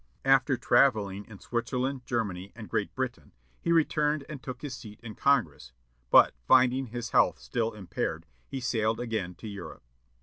After 0.25 0.57
travelling 0.57 1.25
in 1.25 1.37
Switzerland, 1.37 2.07
Germany, 2.07 2.51
and 2.55 2.67
Great 2.71 2.95
Britain, 2.95 3.33
he 3.61 3.71
returned 3.71 4.25
and 4.27 4.41
took 4.41 4.63
his 4.63 4.73
seat 4.73 4.99
in 5.01 5.13
Congress, 5.13 5.73
but, 6.09 6.33
finding 6.47 6.87
his 6.87 7.11
health 7.11 7.37
still 7.37 7.73
impaired, 7.73 8.25
he 8.47 8.59
sailed 8.59 8.99
again 8.99 9.35
to 9.35 9.47
Europe. 9.47 9.83